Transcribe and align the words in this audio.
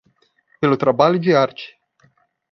Pelo 0.59 0.75
trabalho 0.77 1.19
de 1.19 1.31
arte 1.35 1.77